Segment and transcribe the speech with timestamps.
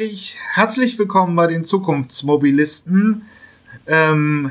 [0.00, 3.22] Ich, herzlich willkommen bei den Zukunftsmobilisten.
[3.88, 4.48] Ähm,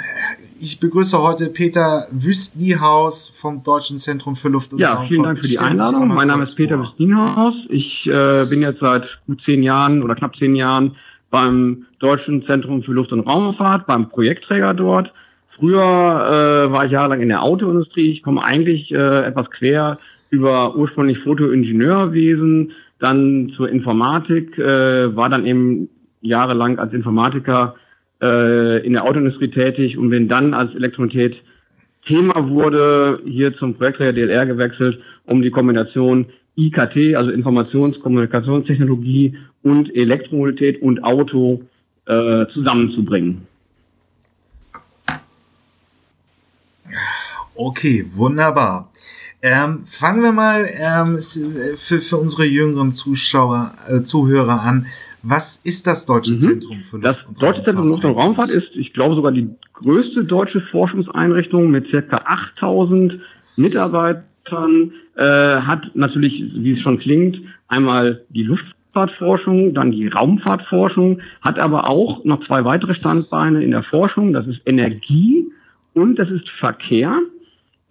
[0.59, 5.07] ich begrüße heute Peter Wüstniehaus vom Deutschen Zentrum für Luft- und Ja, Raumfahrt.
[5.07, 6.09] vielen Dank für die Einladung.
[6.09, 7.53] Mein Name ist Peter Wüstniehaus.
[7.69, 10.97] Ich äh, bin jetzt seit gut zehn Jahren oder knapp zehn Jahren
[11.29, 15.13] beim Deutschen Zentrum für Luft- und Raumfahrt, beim Projektträger dort.
[15.55, 18.11] Früher äh, war ich jahrelang in der Autoindustrie.
[18.11, 19.97] Ich komme eigentlich äh, etwas quer
[20.29, 25.89] über ursprünglich Fotoingenieurwesen, dann zur Informatik, äh, war dann eben
[26.21, 27.75] jahrelang als Informatiker
[28.21, 31.37] äh, in der Autoindustrie tätig und bin dann als Elektromobilität
[32.07, 39.93] Thema wurde, hier zum Projekt der DLR gewechselt, um die Kombination IKT, also Informations-Kommunikationstechnologie und
[39.93, 41.63] Elektromobilität und Auto
[42.05, 43.45] äh, zusammenzubringen.
[47.55, 48.89] Okay, wunderbar.
[49.43, 51.17] Ähm, fangen wir mal ähm,
[51.77, 54.87] für, für unsere jüngeren Zuschauer, äh, Zuhörer an.
[55.21, 56.37] Was ist das Deutsche mhm.
[56.37, 59.31] Zentrum für Luft- das und Deutsche Zentrum für Luft- und Raumfahrt ist, ich glaube, sogar
[59.31, 63.19] die größte deutsche Forschungseinrichtung mit circa 8000
[63.57, 71.59] Mitarbeitern, äh, hat natürlich, wie es schon klingt, einmal die Luftfahrtforschung, dann die Raumfahrtforschung, hat
[71.59, 75.45] aber auch noch zwei weitere Standbeine in der Forschung, das ist Energie
[75.93, 77.19] und das ist Verkehr.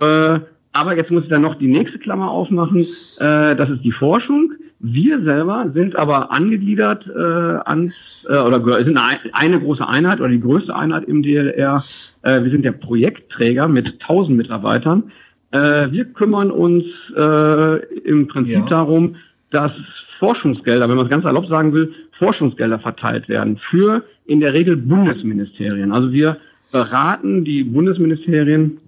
[0.00, 0.40] Äh,
[0.76, 2.86] aber jetzt muss ich dann noch die nächste Klammer aufmachen.
[3.18, 4.52] Äh, das ist die Forschung.
[4.78, 7.18] Wir selber sind aber angegliedert äh,
[7.64, 7.94] ans
[8.28, 11.82] äh, oder sind eine, eine große Einheit oder die größte Einheit im DLR.
[12.22, 15.12] Äh, wir sind der Projektträger mit 1000 Mitarbeitern.
[15.50, 16.84] Äh, wir kümmern uns
[17.16, 18.68] äh, im Prinzip ja.
[18.68, 19.16] darum,
[19.50, 19.72] dass
[20.18, 24.76] Forschungsgelder, wenn man es ganz erlaubt sagen will, Forschungsgelder verteilt werden für in der Regel
[24.76, 25.92] Bundesministerien.
[25.92, 26.36] Also wir
[26.72, 28.78] beraten die Bundesministerien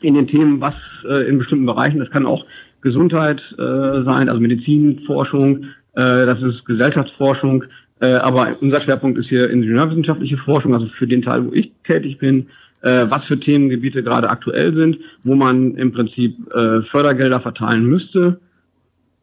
[0.00, 0.74] in den Themen, was
[1.08, 2.44] äh, in bestimmten Bereichen, das kann auch
[2.82, 7.64] Gesundheit äh, sein, also Medizinforschung, äh, das ist Gesellschaftsforschung,
[8.00, 12.18] äh, aber unser Schwerpunkt ist hier ingenieurwissenschaftliche Forschung, also für den Teil, wo ich tätig
[12.18, 12.46] bin,
[12.82, 18.40] äh, was für Themengebiete gerade aktuell sind, wo man im Prinzip äh, Fördergelder verteilen müsste,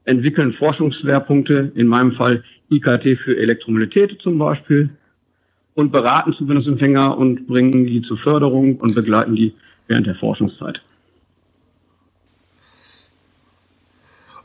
[0.05, 4.89] entwickeln Forschungsschwerpunkte, in meinem Fall IKT für Elektromobilität zum Beispiel,
[5.73, 9.53] und beraten Zuwendungsempfänger und bringen die zur Förderung und begleiten die
[9.87, 10.81] während der Forschungszeit.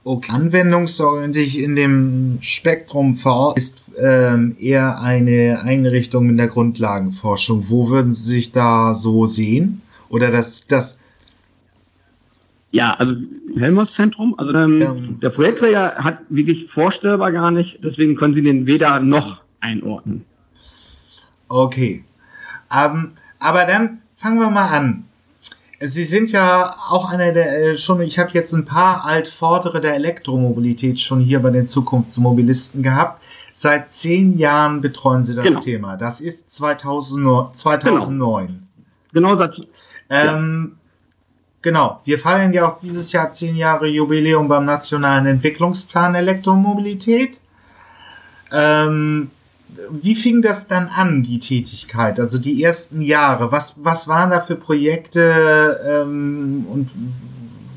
[0.05, 0.33] Okay.
[0.33, 7.71] Anwendungsorientiert in dem Spektrum V ist ähm, eher eine Einrichtung in der Grundlagenforschung.
[7.71, 9.81] Wo würden Sie sich da so sehen?
[10.09, 10.99] Oder das, das
[12.73, 13.15] ja, also
[13.55, 14.95] Helmholtz-Zentrum, also ähm, ja.
[15.23, 20.25] der Projektträger hat wirklich vorstellbar gar nicht, deswegen können Sie den weder noch einordnen.
[21.49, 22.03] Okay.
[22.71, 25.05] Um, aber dann fangen wir mal an.
[25.85, 29.95] Sie sind ja auch einer der äh, schon, ich habe jetzt ein paar Altvordere der
[29.95, 33.23] Elektromobilität schon hier bei den Zukunftsmobilisten gehabt.
[33.53, 35.61] Seit zehn Jahren betreuen Sie das genau.
[35.61, 35.97] Thema.
[35.97, 38.69] Das ist 2000, 2009.
[39.13, 39.57] Genau, genau das.
[40.09, 40.79] Ähm, ja.
[41.63, 47.39] Genau, wir feiern ja auch dieses Jahr zehn Jahre Jubiläum beim Nationalen Entwicklungsplan Elektromobilität.
[48.51, 49.31] Ähm,
[49.91, 52.21] wie fing das dann an, die Tätigkeit?
[52.21, 53.53] Also die ersten Jahre.
[53.53, 56.91] Was, was waren da für Projekte ähm, und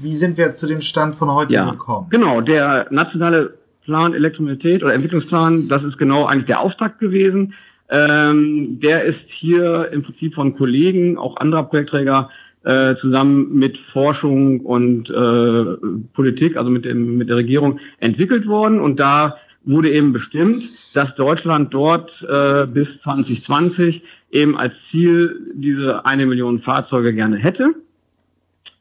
[0.02, 2.08] wie sind wir zu dem Stand von heute ja, gekommen?
[2.10, 7.54] Genau, der nationale Plan Elektromobilität oder Entwicklungsplan, das ist genau eigentlich der Auftakt gewesen.
[7.90, 12.30] Ähm, der ist hier im Prinzip von Kollegen, auch anderer Projektträger,
[12.64, 15.78] äh, zusammen mit Forschung und äh,
[16.14, 18.80] Politik, also mit, dem, mit der Regierung entwickelt worden.
[18.80, 20.64] Und da wurde eben bestimmt,
[20.96, 27.74] dass Deutschland dort äh, bis 2020 eben als Ziel diese eine Million Fahrzeuge gerne hätte.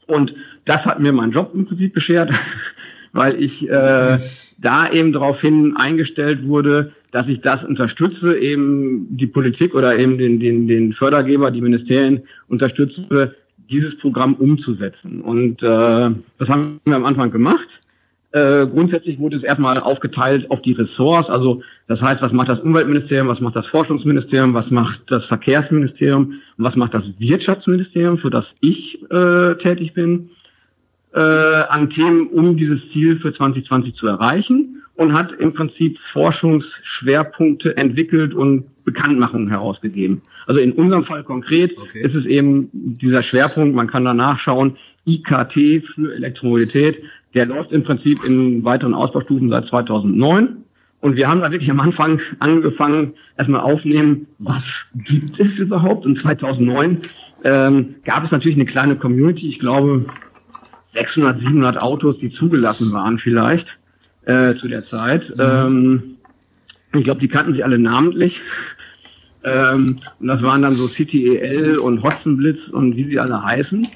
[0.07, 0.35] Und
[0.67, 2.31] das hat mir mein Job im Prinzip beschert,
[3.13, 4.19] weil ich äh,
[4.59, 10.41] da eben daraufhin eingestellt wurde, dass ich das unterstütze, eben die Politik oder eben den,
[10.41, 13.35] den, den Fördergeber, die Ministerien unterstütze,
[13.71, 15.21] dieses Programm umzusetzen.
[15.21, 17.69] Und äh, das haben wir am Anfang gemacht.
[18.35, 21.31] Äh, grundsätzlich wurde es erstmal aufgeteilt auf die Ressorts.
[21.31, 26.41] Also das heißt, was macht das Umweltministerium, was macht das Forschungsministerium, was macht das Verkehrsministerium
[26.59, 30.31] und was macht das Wirtschaftsministerium, für das ich äh, tätig bin,
[31.15, 37.77] äh, an Themen, um dieses Ziel für 2020 zu erreichen und hat im Prinzip Forschungsschwerpunkte
[37.77, 40.23] entwickelt und Bekanntmachungen herausgegeben.
[40.47, 42.07] Also in unserem Fall konkret okay.
[42.07, 44.77] ist es eben dieser Schwerpunkt, man kann da nachschauen,
[45.07, 47.03] IKT für Elektromobilität.
[47.35, 50.65] Der läuft im Prinzip in weiteren Ausbaustufen seit 2009.
[51.01, 54.63] Und wir haben da wirklich am Anfang angefangen, erstmal aufnehmen, was
[54.95, 56.07] gibt es überhaupt?
[56.07, 56.99] Und 2009
[57.45, 60.07] ähm, gab es natürlich eine kleine Community, ich glaube
[60.95, 63.67] 600, 700 Autos, die zugelassen waren vielleicht
[64.27, 65.29] äh, zu der Zeit.
[65.31, 65.43] Mhm.
[65.43, 66.03] Ähm,
[66.97, 68.35] Ich glaube, die kannten sie alle namentlich.
[69.43, 73.87] Ähm, und das waren dann so City EL und Hotzenblitz und wie sie alle heißen.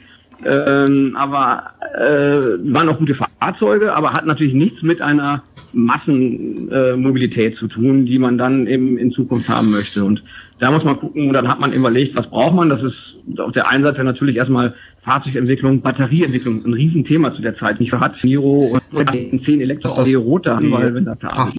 [0.45, 5.43] Ähm, aber äh, waren auch gute Fahrzeuge, aber hat natürlich nichts mit einer
[5.73, 10.05] Massenmobilität äh, zu tun, die man dann eben in Zukunft haben möchte.
[10.05, 10.23] Und
[10.59, 12.69] da muss man gucken, und dann hat man überlegt, was braucht man.
[12.69, 17.81] Das ist auf der einen Seite natürlich erstmal Fahrzeugentwicklung, Batterieentwicklung, ein Riesenthema zu der Zeit.
[17.81, 21.51] Nicht hat Niro und 10 Elektroauto rote weil wenn das da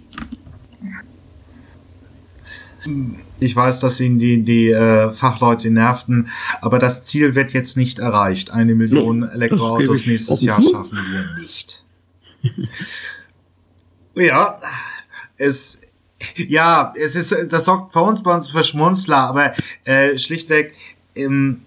[3.39, 6.29] ich weiß, dass ihn die, die äh, Fachleute nervten,
[6.61, 8.51] aber das Ziel wird jetzt nicht erreicht.
[8.51, 11.83] Eine Million Elektroautos nächstes Jahr schaffen wir nicht.
[14.15, 14.59] ja,
[15.37, 15.81] es,
[16.35, 19.53] ja, es ist, das sorgt für uns bei uns für Schmunzler, aber
[19.85, 20.73] äh, schlichtweg,
[21.15, 21.61] ähm,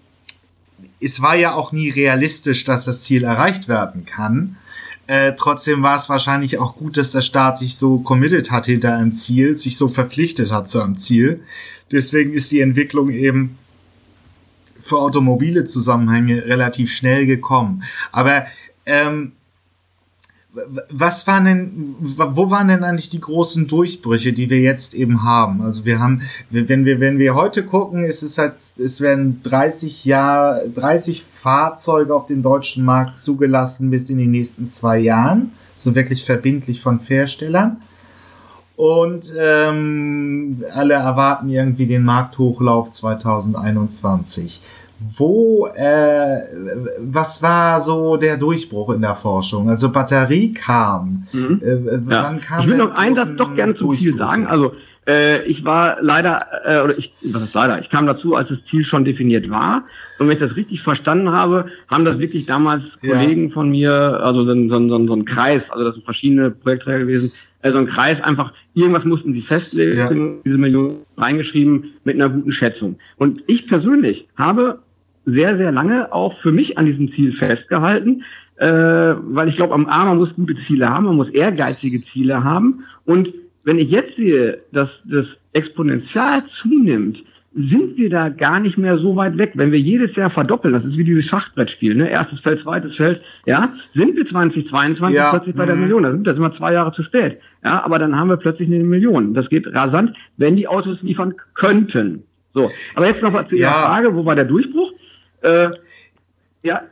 [0.99, 4.57] es war ja auch nie realistisch, dass das Ziel erreicht werden kann.
[5.07, 8.95] Äh, trotzdem war es wahrscheinlich auch gut, dass der Staat sich so committed hat hinter
[8.95, 11.43] einem Ziel, sich so verpflichtet hat zu einem Ziel.
[11.91, 13.57] Deswegen ist die Entwicklung eben
[14.81, 17.83] für automobile Zusammenhänge relativ schnell gekommen.
[18.11, 18.45] Aber
[18.85, 19.33] ähm,
[20.91, 25.61] was waren denn, wo waren denn eigentlich die großen Durchbrüche, die wir jetzt eben haben?
[25.61, 26.21] Also wir haben,
[26.51, 32.13] wenn wir, wenn wir heute gucken, ist es halt, es werden 30 Jahre, 30 Fahrzeuge
[32.13, 35.53] auf den deutschen Markt zugelassen bis in die nächsten zwei Jahren.
[35.73, 37.81] So wirklich verbindlich von Herstellern.
[38.75, 44.61] Und ähm, alle erwarten irgendwie den Markthochlauf 2021
[45.17, 46.39] wo, äh,
[46.99, 49.69] was war so der Durchbruch in der Forschung?
[49.69, 51.27] Also Batterie kam.
[51.31, 51.61] Mhm.
[51.63, 52.33] Äh, ja.
[52.45, 54.47] kam ich will noch einen Satz doch gerne zum Ziel sagen.
[54.47, 54.73] Also
[55.05, 58.59] äh, ich war leider, äh, oder ich, was ist leider, ich kam dazu, als das
[58.69, 59.83] Ziel schon definiert war.
[60.17, 63.15] Und wenn ich das richtig verstanden habe, haben das wirklich damals ja.
[63.15, 66.99] Kollegen von mir, also so, so, so, so ein Kreis, also das sind verschiedene Projektträger
[66.99, 67.31] gewesen,
[67.63, 70.09] äh, so ein Kreis einfach, irgendwas mussten sie festlegen, ja.
[70.45, 72.97] diese Million reingeschrieben mit einer guten Schätzung.
[73.17, 74.79] Und ich persönlich habe
[75.25, 78.23] sehr, sehr lange auch für mich an diesem Ziel festgehalten,
[78.57, 82.43] äh, weil ich glaube, am A, man muss gute Ziele haben, man muss ehrgeizige Ziele
[82.43, 82.83] haben.
[83.05, 83.29] Und
[83.63, 87.17] wenn ich jetzt sehe, dass das Exponential zunimmt,
[87.55, 89.51] sind wir da gar nicht mehr so weit weg.
[89.53, 92.09] Wenn wir jedes Jahr verdoppeln, das ist wie dieses Schachbrettspiel, ne?
[92.09, 95.29] erstes Feld, zweites Feld, ja, sind wir 2022 ja.
[95.29, 95.81] plötzlich bei der mhm.
[95.81, 96.03] Million.
[96.03, 97.39] Da sind wir immer zwei Jahre zu spät.
[97.63, 99.35] Ja, aber dann haben wir plötzlich eine Million.
[99.35, 102.23] Das geht rasant, wenn die Autos liefern könnten.
[102.53, 103.87] So, aber jetzt noch zu Ihrer ja.
[103.87, 104.92] Frage, wo war der Durchbruch?
[105.43, 105.71] Äh,
[106.63, 106.87] ja.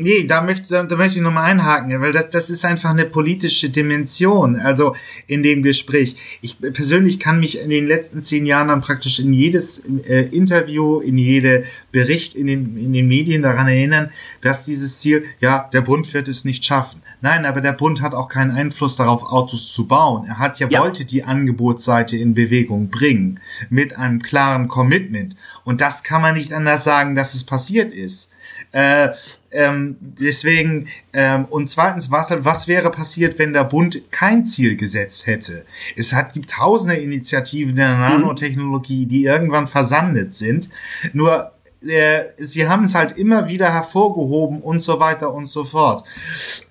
[0.00, 3.04] Nee, da möchte, da, da möchte ich nochmal einhaken, weil das, das ist einfach eine
[3.04, 4.94] politische Dimension, also
[5.26, 6.16] in dem Gespräch.
[6.40, 11.00] Ich persönlich kann mich in den letzten zehn Jahren dann praktisch in jedes äh, Interview,
[11.00, 14.10] in jede Bericht in den, in den Medien daran erinnern,
[14.40, 17.02] dass dieses Ziel, ja, der Bund wird es nicht schaffen.
[17.20, 20.24] Nein, aber der Bund hat auch keinen Einfluss darauf, Autos zu bauen.
[20.28, 20.80] Er hat ja, ja.
[20.80, 23.40] wollte die Angebotsseite in Bewegung bringen
[23.70, 25.34] mit einem klaren Commitment.
[25.64, 28.30] Und das kann man nicht anders sagen, dass es passiert ist.
[28.72, 29.10] Äh,
[29.50, 35.26] ähm, deswegen, ähm, und zweitens, was, was wäre passiert, wenn der Bund kein Ziel gesetzt
[35.26, 35.64] hätte?
[35.96, 38.00] Es hat, gibt tausende Initiativen der mhm.
[38.00, 40.68] Nanotechnologie, die irgendwann versandet sind.
[41.12, 41.52] Nur
[41.86, 46.04] äh, sie haben es halt immer wieder hervorgehoben und so weiter und so fort.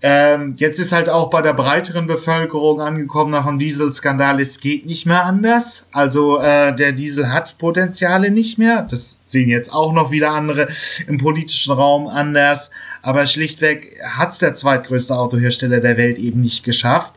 [0.01, 4.85] Ähm, jetzt ist halt auch bei der breiteren Bevölkerung angekommen nach dem Dieselskandal, es geht
[4.85, 5.87] nicht mehr anders.
[5.91, 8.83] Also äh, der Diesel hat Potenziale nicht mehr.
[8.89, 10.67] Das sehen jetzt auch noch wieder andere
[11.07, 12.71] im politischen Raum anders.
[13.01, 17.13] Aber schlichtweg hat es der zweitgrößte Autohersteller der Welt eben nicht geschafft.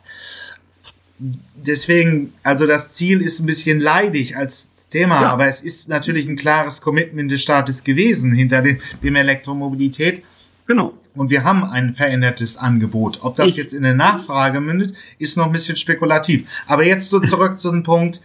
[1.67, 5.31] Deswegen, also das Ziel ist ein bisschen leidig als Thema, ja.
[5.31, 10.23] aber es ist natürlich ein klares Commitment des Staates gewesen hinter dem, dem Elektromobilität.
[10.67, 10.95] Genau.
[11.14, 13.21] Und wir haben ein verändertes Angebot.
[13.23, 13.57] Ob das ich.
[13.57, 16.49] jetzt in der Nachfrage mündet, ist noch ein bisschen spekulativ.
[16.67, 18.21] Aber jetzt so zurück zu dem Punkt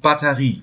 [0.00, 0.62] Batterie.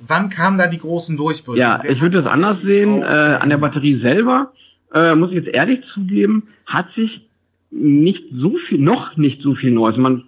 [0.00, 1.58] Wann kamen da die großen Durchbrüche?
[1.58, 3.02] Ja, Wer ich würde das anders sehen.
[3.02, 4.52] Äh, an der Batterie selber,
[4.94, 7.28] äh, muss ich jetzt ehrlich zugeben, hat sich
[7.70, 9.96] nicht so viel, noch nicht so viel Neues.
[9.96, 10.24] Man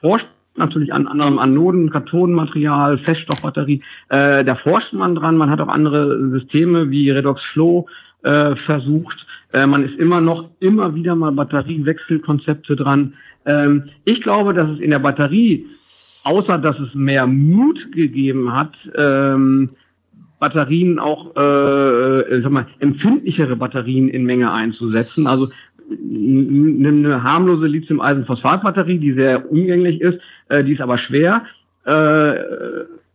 [0.00, 3.82] forscht natürlich an anderem Anoden, Kathodenmaterial, Feststoffbatterie.
[4.08, 5.36] Äh, da forscht man dran.
[5.36, 7.86] Man hat auch andere Systeme wie Redox Flow
[8.22, 9.26] äh, versucht.
[9.52, 13.14] Äh, man ist immer noch immer wieder mal Batteriewechselkonzepte dran.
[13.46, 15.66] Ähm, ich glaube, dass es in der Batterie,
[16.24, 19.70] außer dass es mehr Mut gegeben hat, ähm,
[20.40, 25.26] Batterien auch, äh, sag mal, empfindlichere Batterien in Menge einzusetzen.
[25.26, 25.48] Also
[25.90, 31.42] eine harmlose Lithium-Eisen-Phosphat-Batterie, die sehr umgänglich ist, äh, die ist aber schwer,
[31.84, 32.34] äh,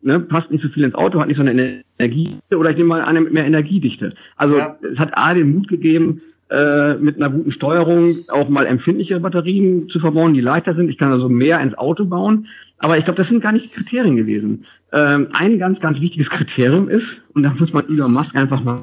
[0.02, 2.90] ne, passt nicht so viel ins Auto, hat nicht so eine Energie oder ich nehme
[2.90, 4.14] mal eine mit mehr Energiedichte.
[4.38, 4.76] Also ja.
[4.82, 9.88] es hat A den Mut gegeben, äh, mit einer guten Steuerung auch mal empfindliche Batterien
[9.90, 10.90] zu verbauen, die leichter sind.
[10.90, 12.48] Ich kann also mehr ins Auto bauen.
[12.80, 14.66] Aber ich glaube, das sind gar nicht Kriterien gewesen.
[14.92, 18.80] Ähm, ein ganz, ganz wichtiges Kriterium ist, und da muss man Elon Musk einfach mal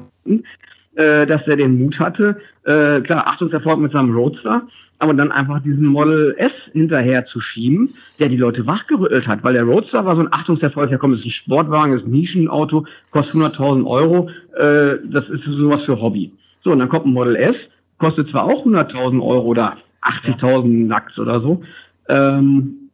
[0.97, 4.63] äh, dass er den Mut hatte, äh, klar, Achtungserfolg mit seinem Roadster,
[4.99, 9.53] aber dann einfach diesen Model S hinterher zu schieben, der die Leute wachgerüttelt hat, weil
[9.53, 13.35] der Roadster war so ein Achtungserfolg, ja komm, ist ein Sportwagen, ist ein Nischenauto, kostet
[13.35, 16.31] 100.000 Euro, äh, das ist sowas für Hobby.
[16.63, 17.55] So, und dann kommt ein Model S,
[17.99, 21.61] kostet zwar auch 100.000 Euro oder 80.000 Lachs oder so,
[22.09, 22.86] ähm,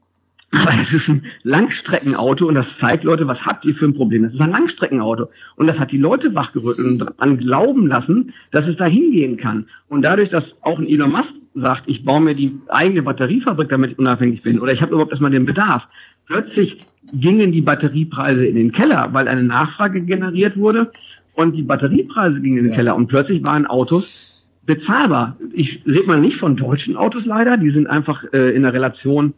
[0.54, 4.24] es ist ein Langstreckenauto und das zeigt Leute, was habt ihr für ein Problem?
[4.24, 5.30] Das ist ein Langstreckenauto.
[5.56, 9.66] Und das hat die Leute wachgerüttelt und an glauben lassen, dass es da hingehen kann.
[9.90, 13.92] Und dadurch, dass auch ein Elon Musk sagt, ich baue mir die eigene Batteriefabrik, damit
[13.92, 15.84] ich unabhängig bin, oder ich habe überhaupt erstmal den Bedarf.
[16.28, 16.78] Plötzlich
[17.14, 20.92] gingen die Batteriepreise in den Keller, weil eine Nachfrage generiert wurde
[21.34, 22.78] und die Batteriepreise gingen in den ja.
[22.78, 25.36] Keller und plötzlich waren Autos bezahlbar.
[25.52, 29.34] Ich rede mal nicht von deutschen Autos leider, die sind einfach äh, in der Relation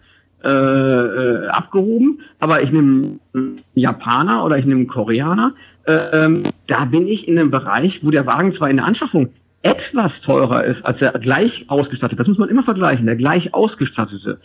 [0.45, 5.53] äh, äh, abgehoben, aber ich nehme einen Japaner oder ich nehme einen Koreaner,
[5.85, 9.29] äh, ähm, da bin ich in einem Bereich, wo der Wagen zwar in der Anschaffung
[9.63, 14.39] etwas teurer ist als der gleich ausgestattete, das muss man immer vergleichen, der gleich ausgestattete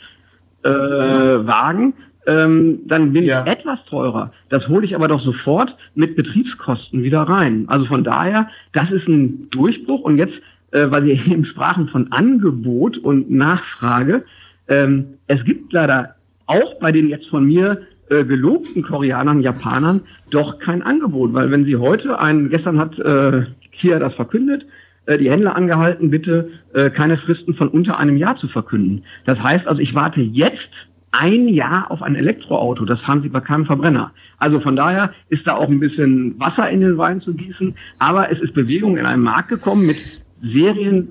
[0.62, 1.94] äh, Wagen,
[2.26, 3.42] ähm, dann bin ja.
[3.42, 4.32] ich etwas teurer.
[4.50, 7.64] Das hole ich aber doch sofort mit Betriebskosten wieder rein.
[7.68, 10.02] Also von daher, das ist ein Durchbruch.
[10.02, 10.34] Und jetzt,
[10.70, 14.24] äh, weil wir eben sprachen von Angebot und Nachfrage,
[14.70, 16.14] ähm, es gibt leider
[16.46, 21.64] auch bei den jetzt von mir äh, gelobten Koreanern, Japanern doch kein Angebot, weil wenn
[21.64, 24.64] Sie heute ein, gestern hat äh, Kia das verkündet,
[25.06, 29.04] äh, die Händler angehalten, bitte äh, keine Fristen von unter einem Jahr zu verkünden.
[29.26, 30.70] Das heißt also, ich warte jetzt
[31.12, 32.84] ein Jahr auf ein Elektroauto.
[32.84, 34.12] Das haben sie bei keinem Verbrenner.
[34.38, 37.74] Also von daher ist da auch ein bisschen Wasser in den Wein zu gießen.
[37.98, 39.96] Aber es ist Bewegung in einen Markt gekommen mit
[40.40, 41.08] Serien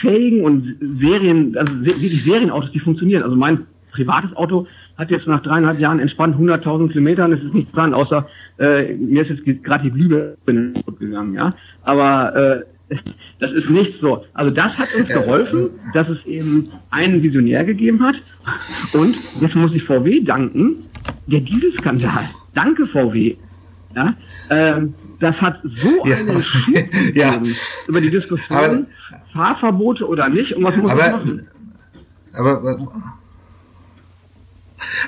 [0.00, 3.22] fähigen und Serien, also wirklich Serienautos, die funktionieren.
[3.22, 7.32] Also mein privates Auto hat jetzt nach dreieinhalb Jahren entspannt 100.000 Kilometern.
[7.32, 11.54] Es ist nichts dran, außer äh, mir ist jetzt gerade die Glühbirne gegangen, ja.
[11.82, 12.94] Aber äh,
[13.40, 14.24] das ist nicht so.
[14.34, 18.16] Also das hat uns geholfen, dass es eben einen Visionär gegeben hat.
[18.92, 20.76] Und jetzt muss ich VW danken,
[21.26, 22.28] der Dieselskandal.
[22.54, 23.36] Danke VW.
[23.94, 24.14] Ja,
[24.50, 26.18] ähm, das hat so ja.
[26.18, 27.40] einen Schub ja.
[27.88, 28.86] über die Diskussion, aber,
[29.32, 31.42] Fahrverbote oder nicht und was muss aber, man machen?
[32.34, 32.78] Aber,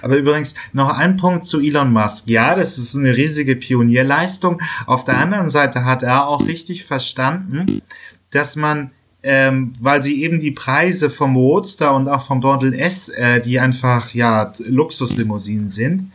[0.01, 2.29] aber übrigens noch ein Punkt zu Elon Musk.
[2.29, 4.63] Ja, das ist eine riesige Pionierleistung.
[4.87, 7.83] Auf der anderen Seite hat er auch richtig verstanden,
[8.31, 8.93] dass man
[9.29, 13.59] ähm, weil sie eben die Preise vom Roadster und auch vom Model S, äh, die
[13.59, 16.13] einfach ja Luxuslimousinen sind,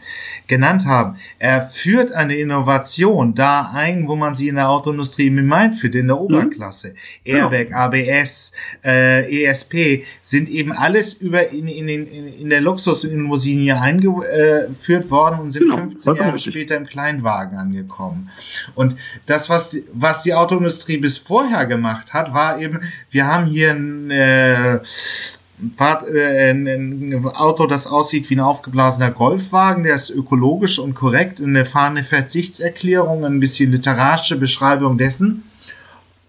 [0.48, 1.18] genannt haben.
[1.38, 5.96] Er führt eine Innovation da ein, wo man sie in der Autoindustrie im Mind führt,
[5.96, 6.22] in der mhm.
[6.22, 6.94] Oberklasse.
[7.25, 7.36] Mhm.
[7.36, 8.53] Airbag, ABS,
[8.86, 15.41] äh, ESP sind eben alles über in, in, in, in der Luxuslimousine hier eingeführt worden
[15.41, 15.77] und sind genau.
[15.80, 18.30] 15 Jahre später im Kleinwagen angekommen.
[18.74, 23.72] Und das, was, was die Autoindustrie bis vorher gemacht hat, war eben, wir haben hier
[23.72, 30.79] ein, äh, äh, ein, ein Auto, das aussieht wie ein aufgeblasener Golfwagen, der ist ökologisch
[30.79, 35.43] und korrekt, eine fahrende Verzichtserklärung, ein bisschen literarische Beschreibung dessen.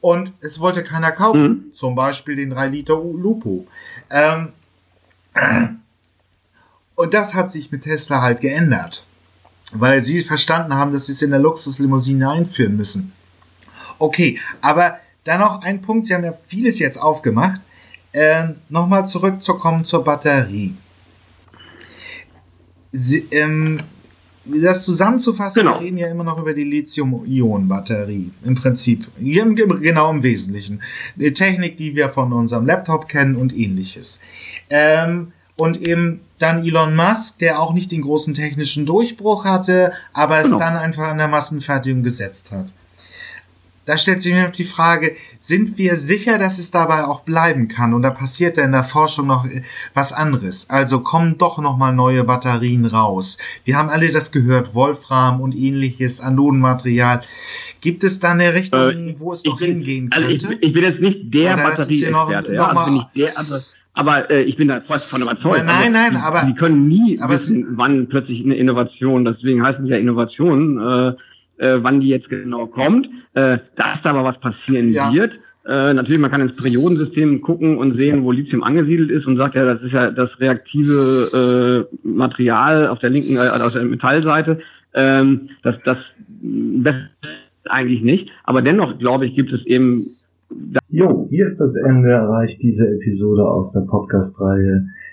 [0.01, 1.73] Und es wollte keiner kaufen, mhm.
[1.73, 3.67] zum Beispiel den 3 Liter Lupo.
[4.11, 4.49] Ähm,
[6.95, 9.07] und das hat sich mit Tesla halt geändert,
[9.73, 13.13] weil sie verstanden haben, dass sie es in der Luxuslimousine einführen müssen.
[13.99, 17.61] Okay, aber dann noch ein Punkt, Sie haben ja vieles jetzt aufgemacht.
[18.13, 20.75] Ähm, Nochmal zurückzukommen zur Batterie.
[22.91, 23.79] Sie, ähm,
[24.45, 25.79] das zusammenzufassen, genau.
[25.79, 28.33] wir reden ja immer noch über die Lithium-Ionen-Batterie.
[28.45, 29.07] Im Prinzip.
[29.19, 30.83] Genau im Wesentlichen.
[31.15, 34.21] Die Technik, die wir von unserem Laptop kennen und ähnliches.
[34.69, 40.39] Ähm, und eben dann Elon Musk, der auch nicht den großen technischen Durchbruch hatte, aber
[40.39, 40.59] es genau.
[40.59, 42.75] dann einfach an der Massenfertigung gesetzt hat
[43.85, 47.95] da stellt sich mir die Frage, sind wir sicher, dass es dabei auch bleiben kann?
[47.95, 49.63] Und da passiert ja in der Forschung noch äh,
[49.95, 50.71] was anderes.
[50.71, 53.39] Also kommen doch noch mal neue Batterien raus.
[53.65, 57.21] Wir haben alle das gehört, Wolfram und ähnliches, Anodenmaterial.
[57.81, 60.29] Gibt es da eine Richtung, äh, wo es noch bin, hingehen könnte?
[60.29, 63.61] Also ich, ich, bin jetzt nicht der Batterieexperte, ja, also bin ich der, aber,
[63.95, 65.65] aber äh, ich bin da fast von überzeugt.
[65.67, 69.91] Nein, nein, also, aber die können nie wissen, wann plötzlich eine Innovation, deswegen heißen sie
[69.91, 71.15] ja Innovation, äh,
[71.59, 75.13] äh, wann die jetzt genau kommt, äh, dass da aber was passieren ja.
[75.13, 75.33] wird.
[75.65, 79.55] Äh, natürlich, man kann ins Periodensystem gucken und sehen, wo Lithium angesiedelt ist und sagt
[79.55, 84.59] ja, das ist ja das reaktive äh, Material auf der linken, äh, auf der Metallseite.
[84.95, 85.99] Ähm, das, das
[86.43, 86.95] das
[87.69, 88.29] eigentlich nicht.
[88.45, 90.07] Aber dennoch, glaube ich, gibt es eben.
[90.89, 94.87] Jo, hier ist das Ende erreicht diese Episode aus der Podcast-Reihe